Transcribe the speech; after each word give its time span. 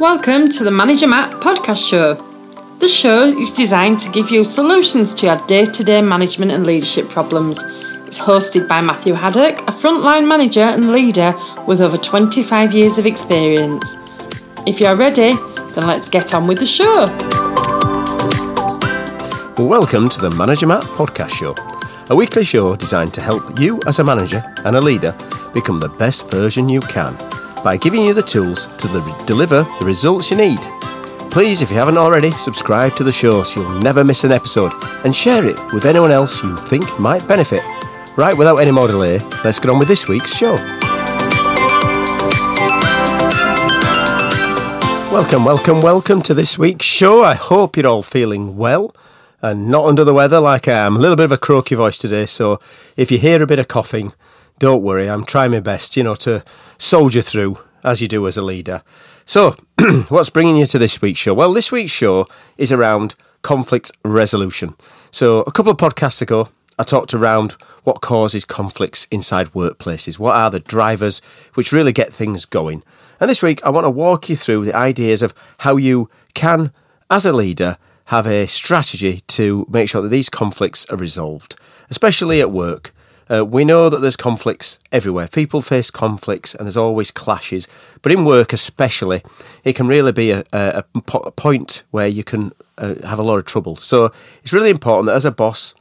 Welcome 0.00 0.48
to 0.48 0.64
the 0.64 0.72
Manager 0.72 1.06
Matt 1.06 1.40
podcast 1.40 1.88
show. 1.88 2.14
The 2.80 2.88
show 2.88 3.26
is 3.26 3.52
designed 3.52 4.00
to 4.00 4.10
give 4.10 4.28
you 4.28 4.44
solutions 4.44 5.14
to 5.14 5.26
your 5.26 5.36
day 5.46 5.66
to 5.66 5.84
day 5.84 6.02
management 6.02 6.50
and 6.50 6.66
leadership 6.66 7.08
problems. 7.08 7.62
It's 8.08 8.18
hosted 8.18 8.66
by 8.66 8.80
Matthew 8.80 9.14
Haddock, 9.14 9.60
a 9.60 9.70
frontline 9.70 10.26
manager 10.26 10.62
and 10.62 10.90
leader 10.90 11.32
with 11.68 11.80
over 11.80 11.96
25 11.96 12.72
years 12.72 12.98
of 12.98 13.06
experience. 13.06 13.84
If 14.66 14.80
you're 14.80 14.96
ready, 14.96 15.30
then 15.74 15.86
let's 15.86 16.10
get 16.10 16.34
on 16.34 16.48
with 16.48 16.58
the 16.58 16.66
show. 16.66 17.06
Welcome 19.64 20.08
to 20.08 20.20
the 20.20 20.34
Manager 20.36 20.66
Matt 20.66 20.82
podcast 20.82 21.30
show, 21.30 21.54
a 22.10 22.16
weekly 22.16 22.42
show 22.42 22.74
designed 22.74 23.14
to 23.14 23.20
help 23.20 23.60
you 23.60 23.80
as 23.86 24.00
a 24.00 24.04
manager 24.04 24.42
and 24.64 24.74
a 24.74 24.80
leader 24.80 25.16
become 25.52 25.78
the 25.78 25.88
best 25.88 26.28
version 26.32 26.68
you 26.68 26.80
can 26.80 27.16
by 27.64 27.78
giving 27.78 28.04
you 28.04 28.12
the 28.12 28.22
tools 28.22 28.66
to 28.76 28.86
deliver 29.26 29.62
the 29.80 29.86
results 29.86 30.30
you 30.30 30.36
need. 30.36 30.58
Please, 31.30 31.62
if 31.62 31.70
you 31.70 31.76
haven't 31.78 31.96
already, 31.96 32.30
subscribe 32.30 32.94
to 32.94 33.02
the 33.02 33.10
show 33.10 33.42
so 33.42 33.62
you'll 33.62 33.80
never 33.80 34.04
miss 34.04 34.22
an 34.22 34.32
episode 34.32 34.70
and 35.04 35.16
share 35.16 35.46
it 35.46 35.58
with 35.72 35.86
anyone 35.86 36.12
else 36.12 36.42
you 36.42 36.54
think 36.56 37.00
might 37.00 37.26
benefit. 37.26 37.62
Right, 38.18 38.36
without 38.36 38.58
any 38.58 38.70
more 38.70 38.86
delay, 38.86 39.18
let's 39.42 39.58
get 39.58 39.70
on 39.70 39.78
with 39.78 39.88
this 39.88 40.06
week's 40.06 40.36
show. 40.36 40.56
Welcome, 45.10 45.44
welcome, 45.44 45.80
welcome 45.80 46.20
to 46.22 46.34
this 46.34 46.58
week's 46.58 46.84
show. 46.84 47.24
I 47.24 47.34
hope 47.34 47.78
you're 47.78 47.86
all 47.86 48.02
feeling 48.02 48.58
well 48.58 48.94
and 49.40 49.68
not 49.68 49.86
under 49.86 50.04
the 50.04 50.14
weather 50.14 50.38
like 50.38 50.68
I 50.68 50.86
am. 50.86 50.96
A 50.96 50.98
little 50.98 51.16
bit 51.16 51.24
of 51.24 51.32
a 51.32 51.38
croaky 51.38 51.76
voice 51.76 51.96
today, 51.96 52.26
so 52.26 52.60
if 52.96 53.10
you 53.10 53.18
hear 53.18 53.42
a 53.42 53.46
bit 53.46 53.58
of 53.58 53.68
coughing, 53.68 54.12
don't 54.58 54.82
worry, 54.82 55.08
I'm 55.08 55.24
trying 55.24 55.50
my 55.50 55.60
best, 55.60 55.96
you 55.96 56.04
know, 56.04 56.14
to 56.16 56.44
soldier 56.78 57.22
through 57.22 57.58
as 57.84 58.02
you 58.02 58.08
do 58.08 58.26
as 58.26 58.36
a 58.36 58.42
leader. 58.42 58.82
So, 59.24 59.56
what's 60.08 60.30
bringing 60.30 60.56
you 60.56 60.66
to 60.66 60.78
this 60.78 61.00
week's 61.00 61.20
show? 61.20 61.34
Well, 61.34 61.52
this 61.52 61.70
week's 61.70 61.92
show 61.92 62.26
is 62.58 62.72
around 62.72 63.14
conflict 63.42 63.92
resolution. 64.04 64.74
So, 65.10 65.42
a 65.42 65.52
couple 65.52 65.70
of 65.70 65.78
podcasts 65.78 66.22
ago, 66.22 66.48
I 66.78 66.82
talked 66.82 67.14
around 67.14 67.52
what 67.84 68.00
causes 68.00 68.44
conflicts 68.44 69.06
inside 69.10 69.48
workplaces. 69.48 70.18
What 70.18 70.34
are 70.34 70.50
the 70.50 70.60
drivers 70.60 71.20
which 71.54 71.72
really 71.72 71.92
get 71.92 72.12
things 72.12 72.46
going? 72.46 72.82
And 73.20 73.30
this 73.30 73.42
week, 73.42 73.64
I 73.64 73.70
want 73.70 73.84
to 73.84 73.90
walk 73.90 74.28
you 74.28 74.34
through 74.34 74.64
the 74.64 74.76
ideas 74.76 75.22
of 75.22 75.34
how 75.58 75.76
you 75.76 76.10
can, 76.34 76.72
as 77.10 77.24
a 77.24 77.32
leader, 77.32 77.76
have 78.06 78.26
a 78.26 78.46
strategy 78.46 79.20
to 79.28 79.66
make 79.70 79.88
sure 79.88 80.02
that 80.02 80.08
these 80.08 80.28
conflicts 80.28 80.84
are 80.86 80.96
resolved, 80.96 81.56
especially 81.90 82.40
at 82.40 82.50
work. 82.50 82.92
Uh, 83.30 83.44
we 83.44 83.64
know 83.64 83.88
that 83.88 84.00
there's 84.00 84.16
conflicts 84.16 84.78
everywhere. 84.92 85.28
People 85.28 85.60
face 85.60 85.90
conflicts 85.90 86.54
and 86.54 86.66
there's 86.66 86.76
always 86.76 87.10
clashes. 87.10 87.66
But 88.02 88.12
in 88.12 88.24
work, 88.24 88.52
especially, 88.52 89.22
it 89.64 89.74
can 89.74 89.86
really 89.86 90.12
be 90.12 90.30
a, 90.30 90.44
a, 90.52 90.84
a 90.94 91.30
point 91.32 91.84
where 91.90 92.08
you 92.08 92.24
can 92.24 92.52
uh, 92.78 92.94
have 93.06 93.18
a 93.18 93.22
lot 93.22 93.38
of 93.38 93.44
trouble. 93.44 93.76
So 93.76 94.12
it's 94.42 94.52
really 94.52 94.70
important 94.70 95.06
that 95.06 95.16
as 95.16 95.24
a 95.24 95.30
boss, 95.30 95.74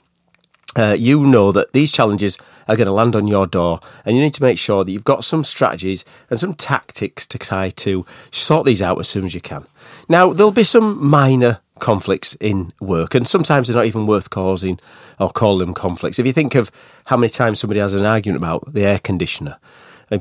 uh, 0.75 0.95
you 0.97 1.25
know 1.25 1.51
that 1.51 1.73
these 1.73 1.91
challenges 1.91 2.37
are 2.67 2.75
going 2.75 2.87
to 2.87 2.93
land 2.93 3.15
on 3.15 3.27
your 3.27 3.45
door, 3.45 3.79
and 4.05 4.15
you 4.15 4.23
need 4.23 4.33
to 4.33 4.43
make 4.43 4.57
sure 4.57 4.83
that 4.83 4.91
you've 4.91 5.03
got 5.03 5.23
some 5.23 5.43
strategies 5.43 6.03
and 6.29 6.39
some 6.39 6.53
tactics 6.53 7.27
to 7.27 7.37
try 7.37 7.69
to 7.69 8.05
sort 8.31 8.65
these 8.65 8.81
out 8.81 8.99
as 8.99 9.07
soon 9.07 9.25
as 9.25 9.35
you 9.35 9.41
can. 9.41 9.65
Now, 10.09 10.33
there'll 10.33 10.51
be 10.51 10.63
some 10.63 11.05
minor 11.05 11.59
conflicts 11.83 12.35
in 12.39 12.71
work, 12.79 13.13
and 13.13 13.27
sometimes 13.27 13.67
they're 13.67 13.75
not 13.75 13.85
even 13.85 14.07
worth 14.07 14.29
causing 14.29 14.79
or 15.19 15.29
call 15.29 15.57
them 15.57 15.73
conflicts. 15.73 16.17
If 16.17 16.25
you 16.25 16.31
think 16.31 16.55
of 16.55 16.71
how 17.07 17.17
many 17.17 17.29
times 17.29 17.59
somebody 17.59 17.81
has 17.81 17.93
an 17.93 18.05
argument 18.05 18.37
about 18.37 18.73
the 18.73 18.85
air 18.85 18.99
conditioner 18.99 19.57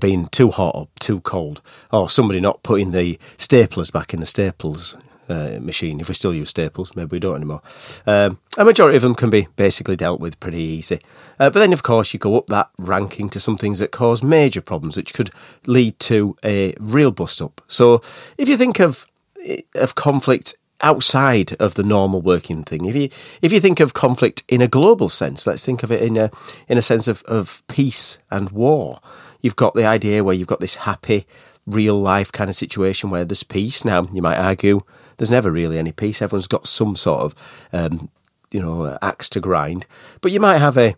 being 0.00 0.27
too 0.27 0.50
hot 0.50 0.74
or 0.74 0.88
too 0.98 1.20
cold, 1.20 1.62
or 1.92 2.10
somebody 2.10 2.41
not 2.41 2.64
putting 2.64 2.91
the 2.91 3.16
staplers 3.38 3.92
back 3.92 4.12
in 4.12 4.19
the 4.19 4.27
staples 4.27 4.96
uh, 5.28 5.60
machine, 5.60 6.00
if 6.00 6.08
we 6.08 6.14
still 6.14 6.34
use 6.34 6.48
staples, 6.48 6.96
maybe 6.96 7.16
we 7.16 7.20
don't 7.20 7.36
anymore. 7.36 7.62
Um, 8.06 8.41
a 8.58 8.64
majority 8.64 8.97
of 8.97 9.03
them 9.03 9.14
can 9.14 9.31
be 9.31 9.47
basically 9.54 9.94
dealt 9.94 10.19
with 10.19 10.41
pretty 10.41 10.60
easy. 10.60 10.98
Uh, 11.38 11.48
but 11.48 11.60
then, 11.60 11.72
of 11.72 11.84
course, 11.84 12.12
you 12.12 12.19
go 12.19 12.37
up 12.37 12.48
that 12.48 12.70
ranking 12.76 13.28
to 13.31 13.38
some 13.38 13.56
things 13.56 13.78
that 13.78 13.92
cause 13.92 14.20
major 14.20 14.60
problems, 14.60 14.97
which 14.97 15.14
could 15.14 15.31
lead 15.69 15.97
to 16.00 16.37
a 16.44 16.75
real 16.81 17.12
bust 17.12 17.41
up. 17.41 17.60
So, 17.69 18.03
if 18.37 18.48
you 18.48 18.56
think 18.56 18.81
of 18.81 19.06
of 19.75 19.94
conflict 19.97 20.54
outside 20.82 21.54
of 21.60 21.75
the 21.75 21.82
normal 21.82 22.20
working 22.20 22.65
thing. 22.65 22.84
If 22.84 22.97
you 22.97 23.09
if 23.41 23.53
you 23.53 23.60
think 23.60 23.81
of 23.81 23.94
conflict 23.94 24.43
in 24.48 24.60
a 24.60 24.69
global 24.69 25.09
sense, 25.09 25.47
let's 25.47 25.65
think 25.65 25.82
of 25.82 25.91
it 25.91 26.03
in 26.03 26.16
a 26.16 26.31
in 26.69 26.78
a 26.78 26.82
sense 26.82 27.09
of, 27.09 27.22
of 27.22 27.62
peace 27.69 28.19
and 28.31 28.50
war. 28.50 29.00
You've 29.41 29.56
got 29.56 29.75
the 29.75 29.87
idea 29.87 30.22
where 30.22 30.34
you've 30.34 30.48
got 30.48 30.60
this 30.60 30.76
happy, 30.76 31.26
real 31.66 31.97
life 31.97 32.31
kind 32.31 32.50
of 32.50 32.56
situation 32.56 33.10
where 33.10 33.25
there's 33.25 33.43
peace. 33.43 33.84
Now 33.84 34.06
you 34.12 34.22
might 34.22 34.38
argue 34.38 34.81
there's 35.16 35.31
never 35.31 35.50
really 35.50 35.78
any 35.78 35.93
peace. 35.93 36.22
Everyone's 36.22 36.48
got 36.48 36.66
some 36.66 36.97
sort 36.97 37.20
of 37.20 37.34
um, 37.72 38.10
you 38.50 38.60
know 38.60 38.99
axe 39.00 39.28
to 39.31 39.41
grind, 39.41 39.87
but 40.20 40.32
you 40.32 40.41
might 40.41 40.59
have 40.59 40.76
a 40.76 40.94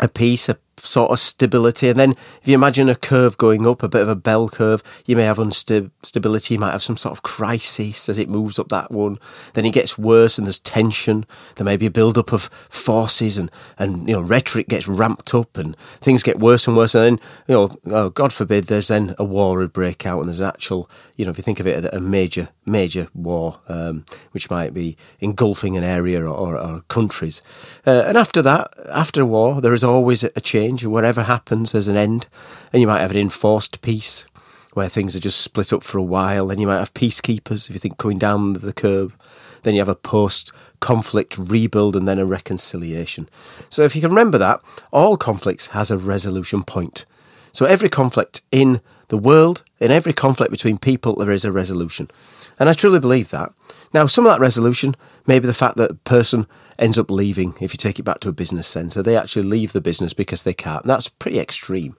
a 0.00 0.08
peace, 0.08 0.48
a 0.48 0.58
sort 0.84 1.10
of 1.10 1.18
stability. 1.18 1.88
And 1.88 1.98
then 1.98 2.10
if 2.12 2.42
you 2.44 2.54
imagine 2.54 2.88
a 2.88 2.94
curve 2.94 3.36
going 3.36 3.66
up, 3.66 3.82
a 3.82 3.88
bit 3.88 4.02
of 4.02 4.08
a 4.08 4.16
bell 4.16 4.48
curve, 4.48 4.82
you 5.06 5.16
may 5.16 5.24
have 5.24 5.38
instability, 5.38 6.54
you 6.54 6.60
might 6.60 6.72
have 6.72 6.82
some 6.82 6.96
sort 6.96 7.12
of 7.12 7.22
crisis 7.22 8.08
as 8.08 8.18
it 8.18 8.28
moves 8.28 8.58
up 8.58 8.68
that 8.68 8.90
one. 8.90 9.18
Then 9.54 9.64
it 9.64 9.72
gets 9.72 9.98
worse 9.98 10.38
and 10.38 10.46
there's 10.46 10.58
tension. 10.58 11.26
There 11.56 11.64
may 11.64 11.76
be 11.76 11.86
a 11.86 11.90
build 11.90 12.18
up 12.18 12.32
of 12.32 12.44
forces 12.68 13.38
and, 13.38 13.50
and 13.78 14.08
you 14.08 14.14
know, 14.14 14.20
rhetoric 14.20 14.68
gets 14.68 14.88
ramped 14.88 15.34
up 15.34 15.56
and 15.56 15.76
things 15.76 16.22
get 16.22 16.38
worse 16.38 16.66
and 16.66 16.76
worse. 16.76 16.94
And 16.94 17.04
then, 17.04 17.28
you 17.46 17.54
know, 17.54 17.70
oh, 17.86 18.10
God 18.10 18.32
forbid, 18.32 18.64
there's 18.64 18.88
then 18.88 19.14
a 19.18 19.24
war 19.24 19.58
would 19.58 19.72
break 19.72 20.06
out 20.06 20.20
and 20.20 20.28
there's 20.28 20.40
an 20.40 20.46
actual, 20.46 20.90
you 21.16 21.24
know, 21.24 21.30
if 21.30 21.38
you 21.38 21.44
think 21.44 21.60
of 21.60 21.66
it, 21.66 21.92
a 21.92 22.00
major, 22.00 22.48
major 22.66 23.08
war, 23.14 23.60
um, 23.68 24.04
which 24.32 24.50
might 24.50 24.74
be 24.74 24.96
engulfing 25.20 25.76
an 25.76 25.84
area 25.84 26.22
or, 26.22 26.28
or, 26.28 26.56
or 26.56 26.80
countries. 26.88 27.42
Uh, 27.86 28.04
and 28.06 28.16
after 28.16 28.42
that, 28.42 28.72
after 28.90 29.22
a 29.22 29.26
war, 29.26 29.60
there 29.60 29.72
is 29.72 29.84
always 29.84 30.24
a 30.24 30.40
change 30.40 30.67
change. 30.68 30.84
Whatever 30.86 31.24
happens, 31.24 31.72
there's 31.72 31.88
an 31.88 31.96
end. 31.96 32.26
And 32.72 32.80
you 32.80 32.86
might 32.86 33.00
have 33.00 33.10
an 33.10 33.16
enforced 33.16 33.80
peace 33.80 34.26
where 34.74 34.88
things 34.88 35.16
are 35.16 35.20
just 35.20 35.40
split 35.40 35.72
up 35.72 35.82
for 35.82 35.98
a 35.98 36.02
while. 36.02 36.48
Then 36.48 36.58
you 36.58 36.66
might 36.66 36.78
have 36.78 36.94
peacekeepers, 36.94 37.68
if 37.68 37.74
you 37.74 37.78
think 37.78 37.98
coming 37.98 38.18
down 38.18 38.54
the 38.54 38.72
curve. 38.72 39.16
Then 39.62 39.74
you 39.74 39.80
have 39.80 39.88
a 39.88 39.94
post 39.94 40.52
conflict 40.80 41.36
rebuild 41.38 41.96
and 41.96 42.06
then 42.06 42.18
a 42.18 42.26
reconciliation. 42.26 43.28
So 43.68 43.82
if 43.82 43.96
you 43.96 44.00
can 44.00 44.10
remember 44.10 44.38
that, 44.38 44.60
all 44.92 45.16
conflicts 45.16 45.68
has 45.68 45.90
a 45.90 45.98
resolution 45.98 46.62
point. 46.62 47.04
So 47.52 47.66
every 47.66 47.88
conflict 47.88 48.42
in 48.52 48.80
the 49.08 49.18
world, 49.18 49.64
in 49.80 49.90
every 49.90 50.12
conflict 50.12 50.52
between 50.52 50.78
people, 50.78 51.16
there 51.16 51.32
is 51.32 51.44
a 51.44 51.50
resolution. 51.50 52.08
And 52.58 52.68
I 52.68 52.72
truly 52.72 53.00
believe 53.00 53.30
that. 53.30 53.50
Now, 53.94 54.06
some 54.06 54.26
of 54.26 54.32
that 54.32 54.40
resolution 54.40 54.96
may 55.26 55.38
be 55.38 55.46
the 55.46 55.54
fact 55.54 55.76
that 55.76 55.92
a 55.92 55.94
person 55.94 56.46
ends 56.78 56.98
up 56.98 57.10
leaving, 57.10 57.54
if 57.60 57.72
you 57.72 57.78
take 57.78 57.98
it 57.98 58.04
back 58.04 58.20
to 58.20 58.28
a 58.28 58.32
business 58.32 58.66
sense. 58.66 58.94
So 58.94 59.02
they 59.02 59.16
actually 59.16 59.44
leave 59.44 59.72
the 59.72 59.80
business 59.80 60.12
because 60.12 60.42
they 60.42 60.54
can't. 60.54 60.84
That's 60.84 61.08
pretty 61.08 61.38
extreme. 61.38 61.96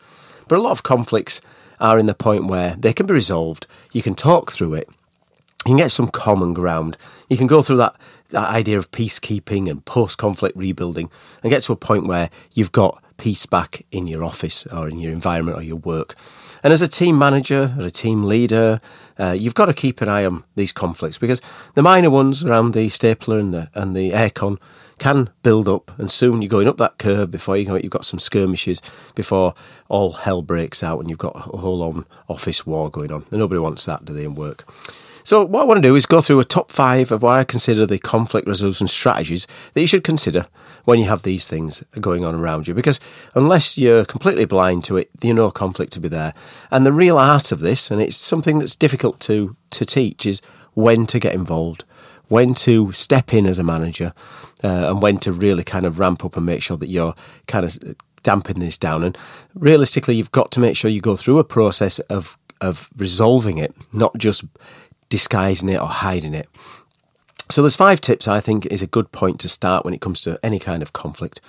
But 0.48 0.60
a 0.60 0.62
lot 0.62 0.72
of 0.72 0.84
conflicts 0.84 1.42
are 1.80 1.98
in 1.98 2.08
the 2.08 2.14
point 2.14 2.48
where 2.48 2.76
they 2.76 2.94
can 2.94 3.06
be 3.06 3.14
resolved. 3.14 3.68
You 3.94 4.02
can 4.02 4.16
talk 4.16 4.52
through 4.52 4.76
it. 4.76 4.90
You 5.66 5.72
can 5.72 5.78
get 5.78 5.92
some 5.92 6.08
common 6.08 6.54
ground. 6.54 6.98
You 7.30 7.38
can 7.38 7.48
go 7.48 7.62
through 7.62 7.78
that, 7.78 7.96
that 8.30 8.50
idea 8.50 8.78
of 8.78 8.92
peacekeeping 8.92 9.70
and 9.70 9.84
post 9.86 10.18
conflict 10.18 10.58
rebuilding 10.58 11.10
and 11.44 11.52
get 11.52 11.64
to 11.64 11.74
a 11.74 11.78
point 11.78 12.08
where 12.08 12.30
you've 12.54 12.72
got 12.72 13.04
peace 13.20 13.46
back 13.46 13.86
in 13.92 14.08
your 14.08 14.24
office 14.24 14.66
or 14.68 14.90
in 14.90 14.98
your 15.00 15.12
environment 15.12 15.58
or 15.58 15.62
your 15.62 15.76
work. 15.76 16.16
And 16.64 16.74
as 16.74 16.82
a 16.82 16.88
team 16.88 17.18
manager 17.18 17.76
or 17.78 17.86
a 17.86 17.92
team 17.92 18.24
leader, 18.24 18.82
uh, 19.20 19.36
you've 19.38 19.54
got 19.54 19.66
to 19.66 19.74
keep 19.74 20.02
an 20.02 20.10
eye 20.10 20.26
on 20.26 20.44
these 20.56 20.72
conflicts 20.72 21.20
because 21.20 21.42
the 21.76 21.82
minor 21.82 22.10
ones 22.10 22.44
around 22.44 22.74
the 22.74 22.90
stapler 22.90 23.38
and 23.38 23.54
the 23.54 23.70
and 23.76 23.96
the 23.96 24.12
aircon 24.12 24.58
can 24.98 25.30
build 25.44 25.70
up, 25.70 25.98
and 25.98 26.12
soon 26.12 26.42
you're 26.42 26.50
going 26.50 26.68
up 26.68 26.78
that 26.78 26.98
curve 26.98 27.32
before 27.32 27.56
you 27.58 27.66
go. 27.66 27.76
You've 27.76 27.92
got 27.92 28.06
some 28.06 28.20
skirmishes 28.20 28.82
before 29.16 29.54
all 29.88 30.12
hell 30.12 30.42
breaks 30.42 30.84
out, 30.84 31.00
and 31.00 31.10
you've 31.10 31.20
got 31.20 31.36
a 31.36 31.58
whole 31.58 31.82
on 31.82 32.06
office 32.28 32.66
war 32.66 32.90
going 32.90 33.12
on. 33.12 33.26
And 33.32 33.40
nobody 33.40 33.60
wants 33.60 33.86
that, 33.86 34.06
do 34.06 34.14
they? 34.14 34.26
In 34.26 34.36
work. 34.36 34.66
So, 35.30 35.46
what 35.46 35.62
I 35.62 35.66
want 35.66 35.78
to 35.78 35.88
do 35.88 35.96
is 35.96 36.08
go 36.08 36.22
through 36.22 36.40
a 36.40 36.44
top 36.44 36.72
five 36.72 37.12
of 37.12 37.22
what 37.22 37.38
I 37.38 37.44
consider 37.44 37.86
the 37.86 38.00
conflict 38.00 38.48
resolution 38.48 38.88
strategies 38.88 39.46
that 39.74 39.82
you 39.82 39.86
should 39.86 40.04
consider 40.04 40.48
when 40.86 40.98
you 40.98 41.06
have 41.06 41.22
these 41.22 41.48
things 41.48 41.84
going 42.02 42.26
on 42.26 42.34
around 42.34 42.68
you. 42.68 42.74
Because 42.74 43.00
unless 43.36 43.78
you're 43.78 44.06
completely 44.06 44.46
blind 44.46 44.86
to 44.86 44.98
it, 44.98 45.12
you 45.22 45.36
know 45.36 45.52
conflict 45.52 45.94
to 45.94 46.00
be 46.00 46.08
there. 46.08 46.34
And 46.72 46.84
the 46.84 46.92
real 46.92 47.20
art 47.20 47.52
of 47.52 47.60
this, 47.60 47.92
and 47.92 48.02
it's 48.02 48.16
something 48.16 48.58
that's 48.58 48.76
difficult 48.76 49.20
to, 49.20 49.56
to 49.70 49.86
teach, 49.86 50.26
is 50.26 50.42
when 50.74 51.06
to 51.06 51.20
get 51.20 51.36
involved, 51.36 51.84
when 52.28 52.56
to 52.56 52.92
step 52.92 53.32
in 53.32 53.46
as 53.46 53.60
a 53.60 53.64
manager, 53.64 54.14
uh, 54.64 54.90
and 54.90 55.00
when 55.00 55.20
to 55.20 55.32
really 55.32 55.64
kind 55.64 55.86
of 55.86 56.00
ramp 56.00 56.26
up 56.26 56.38
and 56.38 56.46
make 56.48 56.64
sure 56.64 56.78
that 56.78 56.90
you're 56.90 57.14
kind 57.46 57.68
of 57.68 57.78
damping 58.24 58.58
this 58.58 58.80
down. 58.80 59.04
And 59.04 59.16
realistically, 59.54 60.16
you've 60.16 60.32
got 60.32 60.50
to 60.54 60.60
make 60.60 60.76
sure 60.76 60.90
you 60.90 61.02
go 61.02 61.16
through 61.16 61.38
a 61.38 61.44
process 61.44 62.00
of 62.00 62.36
of 62.62 62.90
resolving 62.98 63.58
it, 63.58 63.74
not 63.94 64.18
just 64.18 64.44
disguising 65.10 65.70
it 65.70 65.82
or 65.82 65.88
hiding 65.88 66.34
it. 66.34 66.48
So 67.50 67.62
there's 67.62 67.76
five 67.76 68.00
tips 68.00 68.28
I 68.28 68.40
think 68.40 68.66
is 68.68 68.84
a 68.84 68.88
good 68.88 69.12
point 69.12 69.40
to 69.40 69.50
start 69.50 69.84
when 69.84 69.94
it 69.94 70.02
comes 70.02 70.22
to 70.22 70.40
any 70.44 70.60
kind 70.60 70.82
of 70.84 70.94
conflict. 70.94 71.42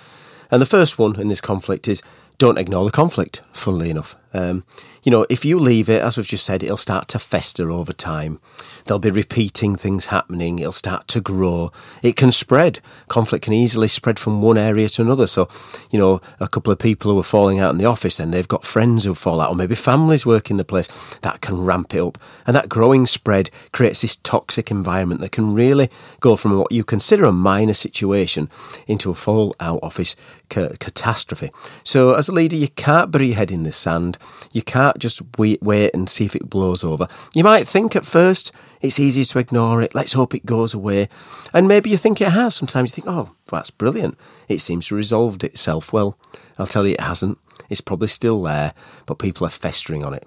And 0.49 0.61
the 0.61 0.65
first 0.65 0.99
one 0.99 1.19
in 1.19 1.27
this 1.27 1.41
conflict 1.41 1.87
is 1.87 2.01
don't 2.37 2.57
ignore 2.57 2.85
the 2.85 2.91
conflict, 2.91 3.41
funnily 3.53 3.89
enough. 3.91 4.15
Um, 4.33 4.63
you 5.03 5.11
know, 5.11 5.25
if 5.29 5.43
you 5.43 5.59
leave 5.59 5.89
it, 5.89 6.01
as 6.01 6.17
we've 6.17 6.27
just 6.27 6.45
said, 6.45 6.63
it'll 6.63 6.77
start 6.77 7.07
to 7.09 7.19
fester 7.19 7.71
over 7.71 7.91
time. 7.91 8.39
There'll 8.85 8.99
be 8.99 9.09
repeating 9.09 9.75
things 9.75 10.07
happening. 10.07 10.59
It'll 10.59 10.71
start 10.71 11.07
to 11.09 11.21
grow. 11.21 11.71
It 12.03 12.15
can 12.15 12.31
spread. 12.31 12.79
Conflict 13.07 13.45
can 13.45 13.53
easily 13.53 13.87
spread 13.87 14.19
from 14.19 14.41
one 14.41 14.57
area 14.57 14.89
to 14.89 15.01
another. 15.01 15.27
So, 15.27 15.47
you 15.89 15.99
know, 15.99 16.21
a 16.39 16.47
couple 16.47 16.71
of 16.71 16.79
people 16.79 17.11
who 17.11 17.19
are 17.19 17.23
falling 17.23 17.59
out 17.59 17.71
in 17.71 17.77
the 17.77 17.85
office, 17.85 18.17
then 18.17 18.31
they've 18.31 18.47
got 18.47 18.63
friends 18.63 19.03
who 19.03 19.15
fall 19.15 19.41
out, 19.41 19.49
or 19.49 19.55
maybe 19.55 19.75
families 19.75 20.25
work 20.25 20.51
in 20.51 20.57
the 20.57 20.65
place. 20.65 20.87
That 21.21 21.41
can 21.41 21.61
ramp 21.61 21.93
it 21.95 22.01
up. 22.01 22.17
And 22.45 22.55
that 22.55 22.69
growing 22.69 23.05
spread 23.05 23.49
creates 23.71 24.01
this 24.01 24.15
toxic 24.15 24.71
environment 24.71 25.21
that 25.21 25.31
can 25.31 25.53
really 25.53 25.89
go 26.19 26.35
from 26.35 26.57
what 26.57 26.71
you 26.71 26.83
consider 26.83 27.25
a 27.25 27.31
minor 27.31 27.73
situation 27.73 28.49
into 28.87 29.09
a 29.09 29.15
full 29.15 29.55
out 29.59 29.79
office 29.81 30.15
ca- 30.49 30.75
catastrophe. 30.79 31.49
So, 31.83 32.13
as 32.13 32.29
a 32.29 32.33
leader, 32.33 32.55
you 32.55 32.67
can't 32.67 33.11
bury 33.11 33.27
your 33.27 33.37
head 33.37 33.51
in 33.51 33.63
the 33.63 33.71
sand. 33.71 34.17
You 34.51 34.61
can't 34.61 34.97
just 34.97 35.21
wait, 35.37 35.61
wait 35.61 35.91
and 35.93 36.09
see 36.09 36.25
if 36.25 36.35
it 36.35 36.49
blows 36.49 36.83
over. 36.83 37.07
You 37.33 37.43
might 37.43 37.67
think 37.67 37.95
at 37.95 38.05
first 38.05 38.51
it's 38.81 38.99
easy 38.99 39.23
to 39.23 39.39
ignore 39.39 39.81
it. 39.81 39.95
Let's 39.95 40.13
hope 40.13 40.35
it 40.35 40.45
goes 40.45 40.73
away. 40.73 41.07
And 41.53 41.67
maybe 41.67 41.89
you 41.89 41.97
think 41.97 42.19
it 42.19 42.29
has. 42.29 42.55
Sometimes 42.55 42.89
you 42.89 43.01
think, 43.01 43.15
oh, 43.15 43.35
that's 43.49 43.71
brilliant. 43.71 44.17
It 44.47 44.59
seems 44.59 44.87
to 44.87 44.95
resolved 44.95 45.43
itself. 45.43 45.93
Well, 45.93 46.17
I'll 46.57 46.67
tell 46.67 46.85
you, 46.85 46.93
it 46.93 47.01
hasn't. 47.01 47.37
It's 47.69 47.81
probably 47.81 48.07
still 48.07 48.41
there, 48.41 48.73
but 49.05 49.19
people 49.19 49.47
are 49.47 49.51
festering 49.51 50.03
on 50.03 50.13
it. 50.13 50.25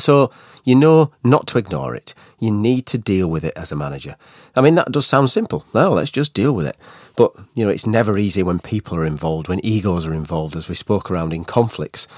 So 0.00 0.30
you 0.64 0.74
know 0.74 1.12
not 1.22 1.46
to 1.48 1.58
ignore 1.58 1.94
it. 1.94 2.14
You 2.40 2.50
need 2.50 2.86
to 2.86 2.98
deal 2.98 3.30
with 3.30 3.44
it 3.44 3.52
as 3.56 3.70
a 3.70 3.76
manager. 3.76 4.16
I 4.56 4.60
mean, 4.60 4.74
that 4.74 4.90
does 4.90 5.06
sound 5.06 5.30
simple. 5.30 5.64
No, 5.72 5.92
let's 5.92 6.10
just 6.10 6.34
deal 6.34 6.52
with 6.52 6.66
it. 6.66 6.76
But, 7.16 7.32
you 7.54 7.64
know, 7.64 7.70
it's 7.70 7.86
never 7.86 8.18
easy 8.18 8.42
when 8.42 8.58
people 8.58 8.96
are 8.98 9.04
involved, 9.04 9.48
when 9.48 9.64
egos 9.64 10.04
are 10.04 10.14
involved, 10.14 10.56
as 10.56 10.68
we 10.68 10.74
spoke 10.74 11.10
around 11.10 11.32
in 11.32 11.44
conflicts, 11.44 12.08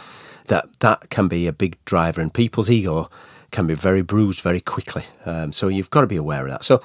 that 0.48 0.80
that 0.80 1.10
can 1.10 1.28
be 1.28 1.46
a 1.46 1.52
big 1.52 1.76
driver 1.84 2.20
and 2.20 2.32
people's 2.32 2.70
ego 2.70 3.08
can 3.50 3.66
be 3.66 3.74
very 3.74 4.02
bruised 4.02 4.42
very 4.42 4.60
quickly. 4.60 5.04
Um, 5.24 5.52
so 5.52 5.68
you've 5.68 5.90
got 5.90 6.02
to 6.02 6.06
be 6.06 6.16
aware 6.16 6.44
of 6.44 6.50
that. 6.50 6.64
So 6.64 6.78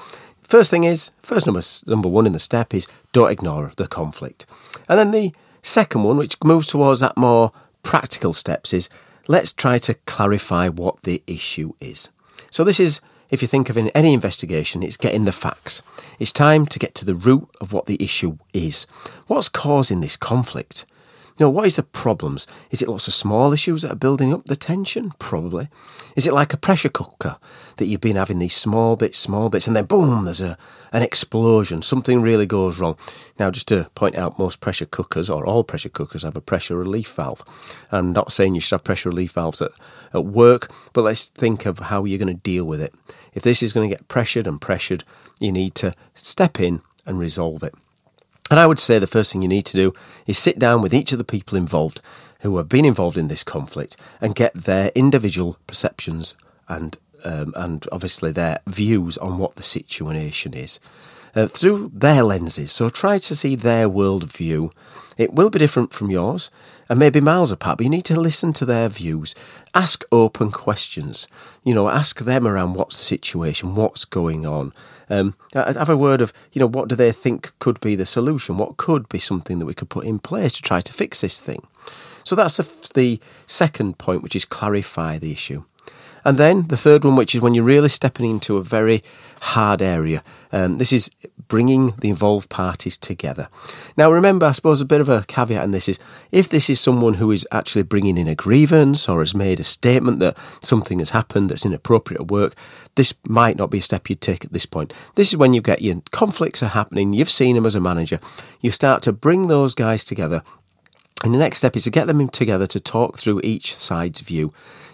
first 0.43 0.69
thing 0.69 0.83
is, 0.83 1.11
first 1.21 1.45
number, 1.45 1.61
number 1.87 2.09
one 2.09 2.27
in 2.27 2.33
the 2.33 2.39
step 2.39 2.73
is 2.73 2.87
don't 3.11 3.31
ignore 3.31 3.71
the 3.77 3.87
conflict. 3.87 4.45
And 4.87 4.99
then 4.99 5.11
the 5.11 5.33
second 5.61 6.03
one, 6.03 6.17
which 6.17 6.37
moves 6.43 6.67
towards 6.67 6.99
that 6.99 7.17
more 7.17 7.51
practical 7.83 8.33
steps, 8.33 8.73
is 8.73 8.89
let's 9.27 9.51
try 9.51 9.77
to 9.79 9.95
clarify 10.05 10.69
what 10.69 11.03
the 11.03 11.23
issue 11.27 11.73
is. 11.79 12.09
So 12.49 12.63
this 12.63 12.79
is 12.79 13.01
if 13.31 13.41
you 13.41 13.47
think 13.47 13.69
of 13.69 13.77
in 13.77 13.87
any 13.89 14.13
investigation, 14.13 14.83
it's 14.83 14.97
getting 14.97 15.23
the 15.23 15.31
facts. 15.31 15.81
It's 16.19 16.33
time 16.33 16.65
to 16.65 16.77
get 16.77 16.93
to 16.95 17.05
the 17.05 17.15
root 17.15 17.47
of 17.61 17.71
what 17.71 17.85
the 17.85 18.01
issue 18.03 18.37
is. 18.53 18.85
What's 19.27 19.47
causing 19.47 20.01
this 20.01 20.17
conflict? 20.17 20.85
Now, 21.39 21.49
what 21.49 21.65
is 21.65 21.75
the 21.75 21.83
problems? 21.83 22.47
Is 22.69 22.81
it 22.81 22.89
lots 22.89 23.07
of 23.07 23.13
small 23.13 23.53
issues 23.53 23.81
that 23.81 23.91
are 23.91 23.95
building 23.95 24.33
up 24.33 24.45
the 24.45 24.55
tension? 24.55 25.11
Probably. 25.19 25.67
Is 26.15 26.27
it 26.27 26.33
like 26.33 26.53
a 26.53 26.57
pressure 26.57 26.89
cooker 26.89 27.37
that 27.77 27.85
you've 27.85 28.01
been 28.01 28.15
having 28.15 28.39
these 28.39 28.55
small 28.55 28.95
bits, 28.95 29.17
small 29.17 29.49
bits, 29.49 29.67
and 29.67 29.75
then 29.75 29.85
boom, 29.85 30.25
there's 30.25 30.41
a 30.41 30.57
an 30.91 31.03
explosion. 31.03 31.81
Something 31.81 32.21
really 32.21 32.45
goes 32.45 32.79
wrong. 32.79 32.97
Now, 33.39 33.49
just 33.49 33.67
to 33.69 33.89
point 33.95 34.15
out, 34.15 34.37
most 34.37 34.59
pressure 34.59 34.85
cookers 34.85 35.29
or 35.29 35.45
all 35.45 35.63
pressure 35.63 35.89
cookers 35.89 36.23
have 36.23 36.35
a 36.35 36.41
pressure 36.41 36.77
relief 36.77 37.13
valve. 37.13 37.43
I'm 37.91 38.11
not 38.11 38.31
saying 38.31 38.55
you 38.55 38.61
should 38.61 38.75
have 38.75 38.83
pressure 38.83 39.09
relief 39.09 39.31
valves 39.31 39.61
at, 39.61 39.71
at 40.13 40.25
work, 40.25 40.69
but 40.93 41.03
let's 41.03 41.29
think 41.29 41.65
of 41.65 41.79
how 41.79 42.03
you're 42.03 42.19
going 42.19 42.35
to 42.35 42.41
deal 42.41 42.65
with 42.65 42.81
it. 42.81 42.93
If 43.33 43.43
this 43.43 43.63
is 43.63 43.73
going 43.73 43.89
to 43.89 43.95
get 43.95 44.09
pressured 44.09 44.47
and 44.47 44.59
pressured, 44.59 45.03
you 45.39 45.51
need 45.51 45.75
to 45.75 45.93
step 46.13 46.59
in 46.59 46.81
and 47.05 47.17
resolve 47.17 47.63
it. 47.63 47.73
And 48.51 48.59
I 48.59 48.67
would 48.67 48.79
say 48.79 48.99
the 48.99 49.07
first 49.07 49.31
thing 49.31 49.41
you 49.41 49.47
need 49.47 49.65
to 49.67 49.77
do 49.77 49.93
is 50.27 50.37
sit 50.37 50.59
down 50.59 50.81
with 50.81 50.93
each 50.93 51.13
of 51.13 51.17
the 51.17 51.23
people 51.23 51.57
involved 51.57 52.01
who 52.41 52.57
have 52.57 52.67
been 52.67 52.83
involved 52.85 53.17
in 53.17 53.29
this 53.29 53.45
conflict 53.45 53.95
and 54.19 54.35
get 54.35 54.53
their 54.53 54.91
individual 54.93 55.57
perceptions 55.67 56.35
and 56.67 56.97
um, 57.23 57.53
and 57.55 57.87
obviously 57.91 58.31
their 58.31 58.59
views 58.67 59.17
on 59.19 59.37
what 59.37 59.55
the 59.55 59.63
situation 59.63 60.53
is 60.53 60.79
uh, 61.35 61.47
through 61.47 61.91
their 61.93 62.23
lenses. 62.23 62.71
So 62.71 62.89
try 62.89 63.19
to 63.19 63.35
see 63.35 63.55
their 63.55 63.87
worldview. 63.87 64.73
It 65.17 65.33
will 65.33 65.49
be 65.49 65.59
different 65.59 65.93
from 65.93 66.09
yours 66.09 66.49
and 66.89 66.99
maybe 66.99 67.21
miles 67.21 67.51
apart, 67.51 67.77
but 67.77 67.83
you 67.85 67.89
need 67.89 68.05
to 68.05 68.19
listen 68.19 68.53
to 68.53 68.65
their 68.65 68.89
views. 68.89 69.35
Ask 69.73 70.03
open 70.11 70.51
questions. 70.51 71.27
You 71.63 71.73
know, 71.73 71.89
ask 71.89 72.19
them 72.19 72.47
around 72.47 72.73
what's 72.73 72.97
the 72.97 73.03
situation, 73.03 73.75
what's 73.75 74.03
going 74.03 74.45
on. 74.45 74.73
Um, 75.11 75.35
have 75.53 75.89
a 75.89 75.97
word 75.97 76.21
of, 76.21 76.31
you 76.53 76.61
know, 76.61 76.67
what 76.67 76.87
do 76.87 76.95
they 76.95 77.11
think 77.11 77.51
could 77.59 77.81
be 77.81 77.95
the 77.95 78.05
solution? 78.05 78.57
What 78.57 78.77
could 78.77 79.09
be 79.09 79.19
something 79.19 79.59
that 79.59 79.65
we 79.65 79.73
could 79.73 79.89
put 79.89 80.05
in 80.05 80.19
place 80.19 80.53
to 80.53 80.61
try 80.61 80.79
to 80.79 80.93
fix 80.93 81.19
this 81.19 81.39
thing? 81.39 81.67
So 82.23 82.33
that's 82.33 82.57
the 82.93 83.19
second 83.45 83.97
point, 83.97 84.23
which 84.23 84.37
is 84.37 84.45
clarify 84.45 85.17
the 85.17 85.33
issue. 85.33 85.65
And 86.23 86.37
then 86.37 86.67
the 86.67 86.77
third 86.77 87.03
one, 87.03 87.15
which 87.15 87.35
is 87.35 87.41
when 87.41 87.53
you're 87.53 87.63
really 87.63 87.89
stepping 87.89 88.29
into 88.29 88.57
a 88.57 88.63
very 88.63 89.03
hard 89.41 89.81
area. 89.81 90.23
Um, 90.51 90.77
this 90.77 90.93
is 90.93 91.09
bringing 91.47 91.87
the 91.99 92.09
involved 92.09 92.49
parties 92.49 92.97
together. 92.97 93.49
Now, 93.97 94.11
remember, 94.11 94.45
I 94.45 94.51
suppose 94.51 94.79
a 94.81 94.85
bit 94.85 95.01
of 95.01 95.09
a 95.09 95.25
caveat 95.27 95.63
in 95.63 95.71
this 95.71 95.89
is 95.89 95.99
if 96.31 96.47
this 96.47 96.69
is 96.69 96.79
someone 96.79 97.15
who 97.15 97.31
is 97.31 97.47
actually 97.51 97.83
bringing 97.83 98.17
in 98.17 98.27
a 98.27 98.35
grievance 98.35 99.09
or 99.09 99.19
has 99.19 99.33
made 99.33 99.59
a 99.59 99.63
statement 99.63 100.19
that 100.19 100.37
something 100.63 100.99
has 100.99 101.09
happened 101.09 101.49
that's 101.49 101.65
inappropriate 101.65 102.21
at 102.21 102.27
work, 102.27 102.53
this 102.95 103.13
might 103.27 103.57
not 103.57 103.71
be 103.71 103.79
a 103.79 103.81
step 103.81 104.09
you'd 104.09 104.21
take 104.21 104.45
at 104.45 104.53
this 104.53 104.65
point. 104.65 104.93
This 105.15 105.29
is 105.29 105.37
when 105.37 105.53
you 105.53 105.61
get 105.61 105.81
your 105.81 106.01
conflicts 106.11 106.61
are 106.61 106.67
happening, 106.67 107.13
you've 107.13 107.29
seen 107.29 107.55
them 107.55 107.65
as 107.65 107.75
a 107.75 107.81
manager, 107.81 108.19
you 108.61 108.69
start 108.69 109.01
to 109.03 109.11
bring 109.11 109.47
those 109.47 109.73
guys 109.73 110.05
together. 110.05 110.43
And 111.23 111.33
the 111.33 111.39
next 111.39 111.57
step 111.57 111.75
is 111.75 111.83
to 111.83 111.91
get 111.91 112.07
them 112.07 112.29
together 112.29 112.65
to 112.67 112.79
talk 112.79 113.17
through 113.17 113.41
each 113.43 113.75
side's 113.75 114.21
view 114.21 114.53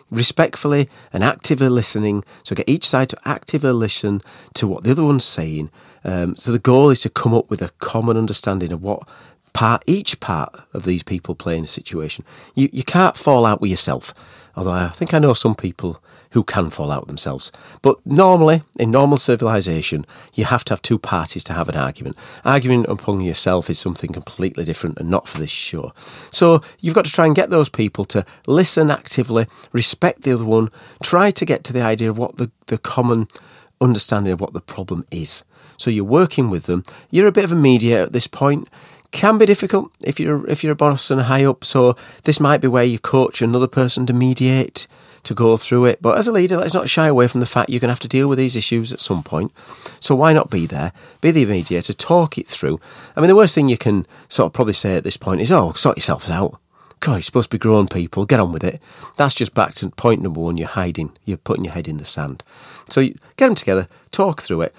respectfully 0.10 0.90
and 1.12 1.24
actively 1.24 1.70
listening. 1.70 2.24
So 2.44 2.56
get 2.56 2.70
each 2.70 2.88
side 2.88 3.10
to 3.10 3.18
actively 3.26 3.72
listen 3.72 4.22
to 4.56 4.68
what 4.68 4.84
the 4.84 4.92
other 4.92 5.04
one's 5.04 5.26
saying. 5.26 5.70
Um, 6.04 6.36
so 6.36 6.52
the 6.52 6.60
goal 6.60 6.90
is 6.90 7.02
to 7.02 7.10
come 7.10 7.34
up 7.34 7.50
with 7.50 7.62
a 7.62 7.72
common 7.80 8.18
understanding 8.18 8.72
of 8.72 8.82
what 8.82 9.08
part 9.54 9.84
each 9.88 10.20
part 10.20 10.54
of 10.74 10.84
these 10.84 11.04
people 11.04 11.36
play 11.36 11.58
in 11.58 11.64
a 11.64 11.68
situation. 11.68 12.26
You 12.56 12.70
you 12.72 12.84
can't 12.84 13.18
fall 13.18 13.46
out 13.46 13.62
with 13.62 13.72
yourself. 13.72 14.14
Although 14.56 14.72
I 14.72 14.90
think 14.90 15.14
I 15.14 15.20
know 15.20 15.34
some 15.34 15.56
people 15.56 16.02
who 16.32 16.44
can 16.44 16.70
fall 16.70 16.92
out 16.92 17.02
with 17.02 17.08
themselves. 17.08 17.52
But 17.82 18.04
normally, 18.06 18.64
in 18.80 18.92
normal 18.92 19.18
civilization, 19.18 20.06
you 20.34 20.46
have 20.46 20.64
to 20.66 20.74
have 20.74 20.82
two 20.82 21.00
parties 21.00 21.44
to 21.46 21.54
have 21.54 21.70
an 21.70 21.78
argument. 21.78 22.18
Arguing 22.44 22.88
upon 22.90 23.22
yourself 23.22 23.70
is 23.70 23.80
something 23.80 24.12
completely 24.12 24.66
different 24.66 25.00
and 25.00 25.10
not 25.10 25.28
for 25.28 25.40
this 25.40 25.52
show. 25.52 25.92
So 26.32 26.62
you've 26.82 26.96
got 26.96 27.06
to 27.06 27.12
try 27.12 27.26
and 27.26 27.36
get 27.36 27.50
those 27.50 27.70
people 27.70 28.06
to 28.06 28.26
listen 28.48 28.92
actively, 28.92 29.46
respect 29.72 30.24
the 30.24 30.34
other 30.34 30.46
one, 30.46 30.70
try 31.02 31.32
to 31.32 31.46
get 31.46 31.64
to 31.66 31.74
the 31.74 31.82
idea 31.82 32.10
of 32.10 32.18
what 32.18 32.38
the, 32.38 32.52
the 32.68 32.78
common 32.78 33.28
understanding 33.80 34.34
of 34.34 34.42
what 34.42 34.54
the 34.54 34.62
problem 34.62 35.06
is. 35.12 35.44
So 35.78 35.92
you're 35.92 36.04
working 36.04 36.50
with 36.50 36.64
them. 36.64 36.84
You're 37.12 37.28
a 37.28 37.32
bit 37.32 37.46
of 37.46 37.52
a 37.52 37.56
mediator 37.56 38.02
at 38.02 38.14
this 38.14 38.28
point 38.28 38.68
can 39.12 39.38
be 39.38 39.46
difficult 39.46 39.92
if 40.02 40.20
you're 40.20 40.48
if 40.48 40.64
you're 40.64 40.74
a 40.74 40.76
boss 40.76 41.10
and 41.12 41.22
high 41.22 41.46
up. 41.46 41.64
So 41.64 41.96
this 42.24 42.40
might 42.40 42.62
be 42.62 42.68
where 42.68 42.84
you 42.84 43.00
coach 43.00 43.42
another 43.42 43.68
person 43.68 44.06
to 44.06 44.14
mediate 44.14 44.88
to 45.24 45.34
go 45.34 45.58
through 45.58 45.86
it. 45.86 46.02
But 46.02 46.18
as 46.18 46.28
a 46.28 46.32
leader, 46.32 46.58
let's 46.58 46.74
not 46.74 46.90
shy 46.90 47.08
away 47.08 47.28
from 47.28 47.42
the 47.42 47.46
fact 47.46 47.70
you're 47.70 47.80
going 47.80 47.90
to 47.90 47.94
have 47.94 48.00
to 48.00 48.08
deal 48.08 48.28
with 48.28 48.38
these 48.38 48.56
issues 48.56 48.94
at 48.94 49.02
some 49.02 49.24
point. 49.24 49.52
So 50.00 50.16
why 50.16 50.34
not 50.34 50.50
be 50.50 50.66
there, 50.66 50.94
be 51.22 51.32
the 51.32 51.46
mediator, 51.46 51.94
talk 51.94 52.38
it 52.38 52.48
through? 52.48 52.80
I 53.16 53.22
mean, 53.22 53.28
the 53.28 53.36
worst 53.36 53.54
thing 53.54 53.70
you 53.70 53.78
can 53.78 54.06
sort 54.28 54.48
of 54.48 54.54
probably 54.54 54.74
say 54.74 54.96
at 54.96 55.04
this 55.04 55.18
point 55.18 55.42
is, 55.42 55.52
"Oh, 55.52 55.74
sort 55.74 55.98
yourselves 55.98 56.30
out." 56.30 56.60
God, 57.00 57.14
you're 57.14 57.22
supposed 57.22 57.52
to 57.52 57.58
be 57.58 57.62
grown 57.62 57.88
people. 57.88 58.26
Get 58.26 58.40
on 58.40 58.52
with 58.52 58.64
it. 58.64 58.82
That's 59.18 59.36
just 59.36 59.54
back 59.54 59.76
to 59.76 59.90
point 59.92 60.22
number 60.22 60.40
one. 60.40 60.58
You're 60.58 60.68
hiding. 60.68 61.12
You're 61.26 61.38
putting 61.38 61.66
your 61.66 61.74
head 61.74 61.88
in 61.88 61.98
the 61.98 62.06
sand. 62.06 62.44
So 62.90 63.02
get 63.02 63.48
them 63.48 63.56
together, 63.56 63.88
talk 64.12 64.42
through 64.42 64.62
it, 64.62 64.76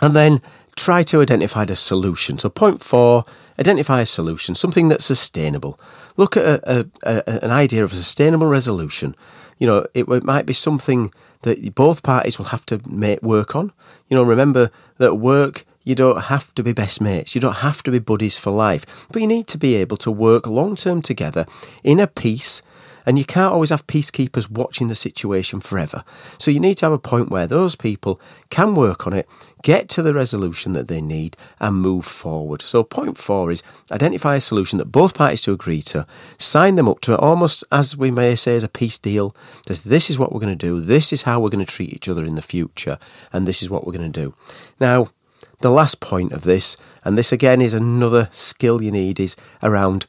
and 0.00 0.14
then 0.16 0.40
try 0.78 1.02
to 1.02 1.20
identify 1.20 1.64
the 1.64 1.76
solution. 1.76 2.38
So, 2.38 2.48
point 2.48 2.82
four, 2.82 3.24
identify 3.58 4.00
a 4.00 4.06
solution, 4.06 4.54
something 4.54 4.88
that's 4.88 5.04
sustainable. 5.04 5.78
Look 6.16 6.36
at 6.36 6.44
a, 6.44 6.88
a, 7.02 7.12
a, 7.26 7.44
an 7.44 7.50
idea 7.50 7.84
of 7.84 7.92
a 7.92 7.96
sustainable 7.96 8.46
resolution. 8.46 9.14
You 9.58 9.66
know, 9.66 9.86
it, 9.94 10.08
it, 10.08 10.24
might 10.24 10.46
be 10.46 10.52
something 10.52 11.12
that 11.42 11.74
both 11.74 12.02
parties 12.02 12.38
will 12.38 12.46
have 12.46 12.64
to 12.66 12.80
make 12.88 13.22
work 13.22 13.56
on. 13.56 13.72
You 14.08 14.16
know, 14.16 14.22
remember 14.22 14.70
that 14.98 15.16
work, 15.16 15.64
you 15.84 15.94
don't 15.94 16.24
have 16.24 16.54
to 16.54 16.62
be 16.62 16.72
best 16.72 17.00
mates, 17.00 17.34
you 17.34 17.40
don't 17.40 17.56
have 17.56 17.82
to 17.82 17.90
be 17.90 17.98
buddies 17.98 18.38
for 18.38 18.50
life, 18.50 19.06
but 19.10 19.20
you 19.20 19.26
need 19.26 19.48
to 19.48 19.58
be 19.58 19.74
able 19.76 19.96
to 19.98 20.10
work 20.10 20.46
long 20.46 20.76
term 20.76 21.02
together 21.02 21.44
in 21.82 21.98
a 21.98 22.06
peace 22.06 22.62
and 23.08 23.18
you 23.18 23.24
can't 23.24 23.54
always 23.54 23.70
have 23.70 23.86
peacekeepers 23.86 24.50
watching 24.50 24.88
the 24.88 24.94
situation 24.94 25.60
forever. 25.60 26.04
So 26.36 26.50
you 26.50 26.60
need 26.60 26.74
to 26.74 26.84
have 26.84 26.92
a 26.92 26.98
point 26.98 27.30
where 27.30 27.46
those 27.46 27.74
people 27.74 28.20
can 28.50 28.74
work 28.74 29.06
on 29.06 29.14
it, 29.14 29.26
get 29.62 29.88
to 29.88 30.02
the 30.02 30.12
resolution 30.12 30.74
that 30.74 30.88
they 30.88 31.00
need, 31.00 31.34
and 31.58 31.76
move 31.76 32.04
forward. 32.04 32.60
So, 32.60 32.84
point 32.84 33.16
four 33.16 33.50
is 33.50 33.62
identify 33.90 34.36
a 34.36 34.40
solution 34.42 34.78
that 34.78 34.92
both 34.92 35.14
parties 35.14 35.40
to 35.42 35.52
agree 35.52 35.80
to, 35.82 36.06
sign 36.36 36.74
them 36.74 36.86
up 36.86 37.00
to 37.00 37.14
it 37.14 37.20
almost 37.20 37.64
as 37.72 37.96
we 37.96 38.10
may 38.10 38.36
say 38.36 38.54
as 38.56 38.62
a 38.62 38.68
peace 38.68 38.98
deal. 38.98 39.34
This 39.66 40.10
is 40.10 40.18
what 40.18 40.30
we're 40.30 40.40
going 40.40 40.58
to 40.58 40.66
do, 40.66 40.78
this 40.78 41.10
is 41.10 41.22
how 41.22 41.40
we're 41.40 41.48
going 41.48 41.64
to 41.64 41.72
treat 41.72 41.94
each 41.94 42.10
other 42.10 42.26
in 42.26 42.34
the 42.34 42.42
future, 42.42 42.98
and 43.32 43.48
this 43.48 43.62
is 43.62 43.70
what 43.70 43.86
we're 43.86 43.96
going 43.96 44.12
to 44.12 44.20
do. 44.20 44.34
Now, 44.78 45.06
the 45.60 45.70
last 45.70 46.00
point 46.00 46.32
of 46.32 46.42
this, 46.42 46.76
and 47.06 47.16
this 47.16 47.32
again 47.32 47.62
is 47.62 47.72
another 47.72 48.28
skill 48.32 48.82
you 48.82 48.92
need, 48.92 49.18
is 49.18 49.34
around 49.62 50.04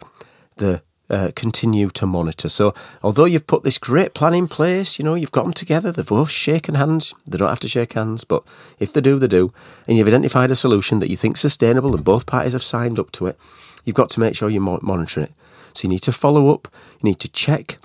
the 0.58 0.82
uh, 1.10 1.32
continue 1.36 1.90
to 1.90 2.06
monitor. 2.06 2.50
So, 2.50 2.74
although 3.02 3.26
you've 3.26 3.48
put 3.48 3.64
this 3.64 3.78
great 3.78 4.14
plan 4.14 4.34
in 4.34 4.48
place, 4.48 5.00
you 5.00 5.06
know, 5.06 5.16
you've 5.16 5.32
got 5.32 5.44
them 5.44 5.54
together, 5.54 5.92
they've 5.92 6.06
both 6.06 6.30
shaken 6.30 6.76
hands, 6.76 7.14
they 7.26 7.38
don't 7.38 7.50
have 7.50 7.60
to 7.62 7.68
shake 7.68 7.94
hands, 7.94 8.24
but 8.24 8.44
if 8.80 8.94
they 8.94 9.02
do, 9.02 9.18
they 9.18 9.28
do, 9.28 9.54
and 9.88 9.98
you've 9.98 10.08
identified 10.08 10.52
a 10.52 10.56
solution 10.56 11.00
that 11.00 11.10
you 11.10 11.18
think 11.18 11.38
sustainable 11.38 11.96
and 11.96 12.04
both 12.04 12.26
parties 12.26 12.54
have 12.54 12.64
signed 12.64 13.00
up 13.00 13.12
to 13.14 13.26
it, 13.28 13.38
you've 13.86 13.96
got 13.96 14.10
to 14.12 14.20
make 14.20 14.36
sure 14.36 14.50
you 14.50 14.60
monitor 14.60 15.22
it. 15.22 15.32
So, 15.74 15.88
you 15.88 15.90
need 15.90 16.04
to 16.04 16.12
follow 16.12 16.54
up, 16.54 16.68
you 17.02 17.10
need 17.10 17.20
to 17.20 17.30
check, 17.30 17.80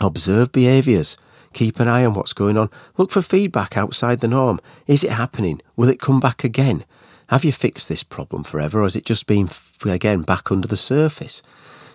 observe 0.00 0.52
behaviours. 0.52 1.16
Keep 1.54 1.80
an 1.80 1.88
eye 1.88 2.04
on 2.04 2.12
what's 2.12 2.34
going 2.34 2.58
on. 2.58 2.68
Look 2.98 3.10
for 3.10 3.22
feedback 3.22 3.74
outside 3.76 4.20
the 4.20 4.28
norm. 4.28 4.60
Is 4.86 5.02
it 5.02 5.12
happening? 5.12 5.62
Will 5.76 5.88
it 5.88 5.98
come 5.98 6.20
back 6.20 6.44
again? 6.44 6.84
Have 7.30 7.42
you 7.42 7.52
fixed 7.52 7.88
this 7.88 8.02
problem 8.02 8.44
forever, 8.44 8.80
or 8.80 8.84
has 8.84 8.96
it 8.96 9.06
just 9.06 9.26
been, 9.26 9.48
again, 9.86 10.22
back 10.22 10.52
under 10.52 10.68
the 10.68 10.76
surface? 10.76 11.42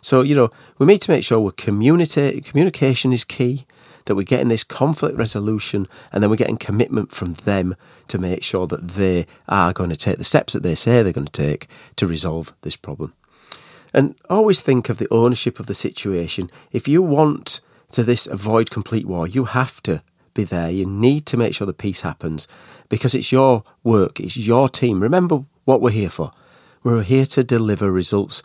So, 0.04 0.22
you 0.22 0.36
know, 0.36 0.50
we 0.78 0.86
need 0.86 1.02
to 1.02 1.12
make 1.12 1.24
sure 1.24 1.40
we're 1.40 1.52
communicate, 1.52 2.44
communication 2.44 3.14
is 3.14 3.24
key, 3.24 3.66
that 4.06 4.16
we're 4.16 4.24
getting 4.24 4.50
this 4.50 4.66
conflict 4.66 5.18
resolution, 5.18 5.88
and 6.12 6.22
then 6.22 6.30
we're 6.30 6.36
getting 6.36 6.58
commitment 6.58 7.14
from 7.14 7.34
them 7.34 7.76
to 8.10 8.18
make 8.18 8.44
sure 8.44 8.68
that 8.68 8.90
they 8.90 9.26
are 9.48 9.72
going 9.72 9.90
to 9.90 9.96
take 9.96 10.18
the 10.18 10.26
steps 10.26 10.52
that 10.54 10.62
they 10.62 10.76
say 10.76 11.02
they're 11.02 11.14
going 11.14 11.26
to 11.26 11.32
take 11.32 11.68
to 11.96 12.06
resolve 12.06 12.54
this 12.62 12.76
problem. 12.76 13.14
And 13.94 14.16
always 14.30 14.62
think 14.62 14.90
of 14.90 14.98
the 14.98 15.08
ownership 15.10 15.58
of 15.58 15.68
the 15.68 15.74
situation. 15.74 16.50
If 16.74 16.86
you 16.86 17.02
want 17.02 17.62
to 17.92 18.04
this 18.04 18.28
avoid 18.28 18.72
complete 18.72 19.06
war, 19.06 19.26
you 19.26 19.46
have 19.46 19.82
to 19.84 20.04
be 20.34 20.44
there. 20.44 20.70
You 20.70 20.86
need 20.86 21.26
to 21.28 21.38
make 21.38 21.54
sure 21.54 21.66
the 21.66 21.74
peace 21.74 22.02
happens 22.02 22.46
because 22.90 23.16
it's 23.16 23.32
your 23.32 23.64
work, 23.84 24.20
it's 24.20 24.36
your 24.36 24.68
team. 24.68 25.00
Remember 25.00 25.46
what 25.64 25.80
we're 25.80 25.92
here 25.92 26.10
for. 26.10 26.34
We're 26.84 27.04
here 27.04 27.26
to 27.28 27.44
deliver 27.44 27.92
results, 27.92 28.44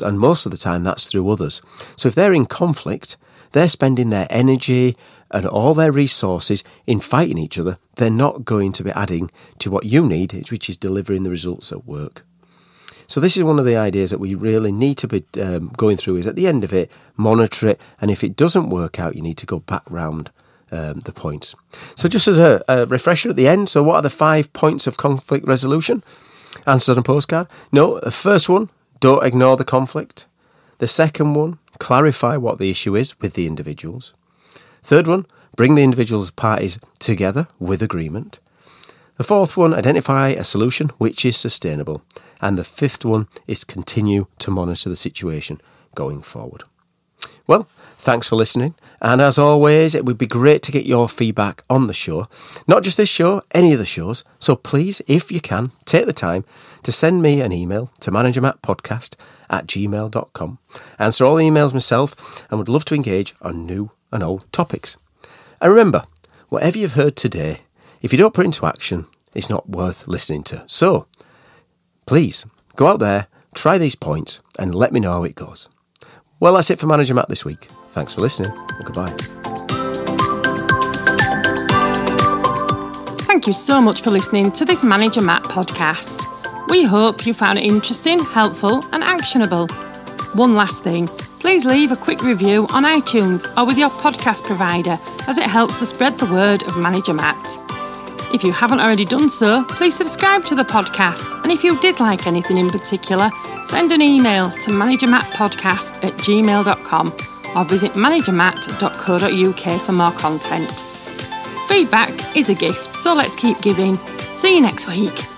and 0.00 0.18
most 0.18 0.46
of 0.46 0.52
the 0.52 0.58
time 0.58 0.84
that's 0.84 1.06
through 1.06 1.28
others. 1.30 1.60
So 1.96 2.08
if 2.08 2.14
they're 2.14 2.32
in 2.32 2.46
conflict, 2.46 3.16
they're 3.52 3.68
spending 3.68 4.10
their 4.10 4.26
energy 4.30 4.96
and 5.30 5.46
all 5.46 5.74
their 5.74 5.92
resources 5.92 6.64
in 6.86 7.00
fighting 7.00 7.38
each 7.38 7.58
other. 7.58 7.76
They're 7.96 8.10
not 8.10 8.44
going 8.44 8.72
to 8.72 8.84
be 8.84 8.90
adding 8.92 9.30
to 9.58 9.70
what 9.70 9.84
you 9.84 10.06
need, 10.06 10.32
which 10.50 10.70
is 10.70 10.76
delivering 10.76 11.24
the 11.24 11.30
results 11.30 11.72
at 11.72 11.84
work. 11.86 12.24
So 13.06 13.20
this 13.20 13.36
is 13.36 13.42
one 13.42 13.58
of 13.58 13.64
the 13.64 13.76
ideas 13.76 14.10
that 14.10 14.20
we 14.20 14.34
really 14.34 14.72
need 14.72 14.96
to 14.98 15.08
be 15.08 15.24
um, 15.40 15.68
going 15.76 15.96
through. 15.96 16.16
Is 16.16 16.26
at 16.26 16.36
the 16.36 16.46
end 16.46 16.64
of 16.64 16.72
it, 16.72 16.90
monitor 17.16 17.68
it, 17.68 17.80
and 18.00 18.10
if 18.10 18.24
it 18.24 18.34
doesn't 18.34 18.70
work 18.70 18.98
out, 18.98 19.14
you 19.14 19.22
need 19.22 19.38
to 19.38 19.46
go 19.46 19.60
back 19.60 19.82
round 19.90 20.30
um, 20.72 21.00
the 21.00 21.12
points. 21.12 21.54
So 21.96 22.08
just 22.08 22.28
as 22.28 22.38
a, 22.38 22.62
a 22.66 22.86
refresher 22.86 23.30
at 23.30 23.36
the 23.36 23.46
end, 23.46 23.68
so 23.68 23.82
what 23.82 23.96
are 23.96 24.02
the 24.02 24.10
five 24.10 24.52
points 24.52 24.86
of 24.86 24.96
conflict 24.96 25.46
resolution? 25.46 26.02
Answered 26.66 26.92
on 26.92 26.98
a 26.98 27.02
postcard. 27.02 27.46
No, 27.72 28.00
the 28.00 28.10
first 28.10 28.48
one, 28.48 28.70
don't 29.00 29.24
ignore 29.24 29.56
the 29.56 29.64
conflict. 29.64 30.26
The 30.78 30.86
second 30.86 31.34
one, 31.34 31.58
clarify 31.78 32.36
what 32.36 32.58
the 32.58 32.70
issue 32.70 32.96
is 32.96 33.18
with 33.20 33.34
the 33.34 33.46
individuals. 33.46 34.14
Third 34.82 35.06
one, 35.06 35.26
bring 35.56 35.74
the 35.74 35.82
individuals' 35.82 36.30
parties 36.30 36.78
together 36.98 37.48
with 37.58 37.82
agreement. 37.82 38.40
The 39.16 39.24
fourth 39.24 39.56
one, 39.56 39.74
identify 39.74 40.30
a 40.30 40.42
solution 40.42 40.88
which 40.98 41.24
is 41.24 41.36
sustainable. 41.36 42.02
And 42.40 42.58
the 42.58 42.64
fifth 42.64 43.04
one 43.04 43.28
is 43.46 43.64
continue 43.64 44.26
to 44.38 44.50
monitor 44.50 44.88
the 44.88 44.96
situation 44.96 45.60
going 45.94 46.22
forward. 46.22 46.64
Well, 47.46 47.64
thanks 47.64 48.28
for 48.28 48.36
listening. 48.36 48.74
And 49.02 49.20
as 49.20 49.38
always, 49.38 49.94
it 49.94 50.06
would 50.06 50.16
be 50.16 50.26
great 50.26 50.62
to 50.62 50.72
get 50.72 50.86
your 50.86 51.08
feedback 51.08 51.62
on 51.68 51.86
the 51.86 51.92
show. 51.92 52.26
Not 52.66 52.82
just 52.82 52.96
this 52.96 53.10
show, 53.10 53.42
any 53.52 53.72
of 53.74 53.78
the 53.78 53.84
shows. 53.84 54.24
So 54.38 54.56
please, 54.56 55.02
if 55.06 55.30
you 55.30 55.40
can, 55.40 55.72
take 55.84 56.06
the 56.06 56.12
time 56.12 56.44
to 56.84 56.92
send 56.92 57.20
me 57.20 57.42
an 57.42 57.52
email 57.52 57.90
to 58.00 58.10
managermattpodcast 58.10 59.16
at 59.50 59.66
gmail.com. 59.66 60.58
Answer 60.98 61.24
all 61.24 61.36
the 61.36 61.44
emails 61.44 61.74
myself 61.74 62.46
and 62.50 62.58
would 62.58 62.68
love 62.68 62.86
to 62.86 62.94
engage 62.94 63.34
on 63.42 63.66
new 63.66 63.90
and 64.10 64.22
old 64.22 64.50
topics. 64.52 64.96
And 65.60 65.70
remember, 65.70 66.04
whatever 66.48 66.78
you've 66.78 66.94
heard 66.94 67.16
today, 67.16 67.60
if 68.00 68.12
you 68.12 68.18
don't 68.18 68.34
put 68.34 68.46
into 68.46 68.66
action, 68.66 69.06
it's 69.34 69.50
not 69.50 69.68
worth 69.68 70.08
listening 70.08 70.44
to. 70.44 70.64
So 70.66 71.06
please 72.06 72.46
go 72.76 72.86
out 72.86 73.00
there, 73.00 73.26
try 73.54 73.76
these 73.76 73.96
points, 73.96 74.40
and 74.58 74.74
let 74.74 74.92
me 74.92 75.00
know 75.00 75.12
how 75.12 75.24
it 75.24 75.34
goes. 75.34 75.68
Well, 76.44 76.52
that's 76.52 76.68
it 76.70 76.78
for 76.78 76.86
Manager 76.86 77.14
Matt 77.14 77.30
this 77.30 77.42
week. 77.42 77.68
Thanks 77.92 78.12
for 78.12 78.20
listening, 78.20 78.52
and 78.52 78.84
goodbye. 78.84 79.08
Thank 83.24 83.46
you 83.46 83.54
so 83.54 83.80
much 83.80 84.02
for 84.02 84.10
listening 84.10 84.52
to 84.52 84.66
this 84.66 84.84
Manager 84.84 85.22
Matt 85.22 85.44
podcast. 85.44 86.20
We 86.68 86.84
hope 86.84 87.24
you 87.24 87.32
found 87.32 87.58
it 87.58 87.64
interesting, 87.64 88.18
helpful, 88.18 88.84
and 88.92 89.02
actionable. 89.02 89.68
One 90.34 90.54
last 90.54 90.84
thing 90.84 91.08
please 91.40 91.64
leave 91.64 91.92
a 91.92 91.96
quick 91.96 92.22
review 92.22 92.66
on 92.70 92.84
iTunes 92.84 93.50
or 93.56 93.66
with 93.66 93.78
your 93.78 93.88
podcast 93.88 94.44
provider 94.44 94.96
as 95.26 95.38
it 95.38 95.46
helps 95.46 95.78
to 95.78 95.86
spread 95.86 96.18
the 96.18 96.26
word 96.26 96.62
of 96.64 96.76
Manager 96.76 97.14
Matt. 97.14 97.42
If 98.34 98.42
you 98.44 98.52
haven't 98.52 98.80
already 98.80 99.06
done 99.06 99.30
so, 99.30 99.64
please 99.64 99.94
subscribe 99.94 100.44
to 100.44 100.54
the 100.54 100.64
podcast. 100.64 101.42
And 101.42 101.52
if 101.52 101.64
you 101.64 101.80
did 101.80 102.00
like 102.00 102.26
anything 102.26 102.58
in 102.58 102.68
particular, 102.68 103.30
send 103.74 103.90
an 103.90 104.00
email 104.00 104.50
to 104.50 104.70
managermattpodcast 104.70 106.04
at 106.04 106.12
gmail.com 106.12 107.08
or 107.56 107.64
visit 107.64 107.90
managermatt.co.uk 107.94 109.80
for 109.80 109.92
more 109.92 110.12
content. 110.12 110.70
Feedback 111.66 112.36
is 112.36 112.50
a 112.50 112.54
gift, 112.54 112.94
so 112.94 113.14
let's 113.14 113.34
keep 113.34 113.60
giving. 113.60 113.96
See 113.96 114.54
you 114.54 114.60
next 114.60 114.86
week. 114.86 115.33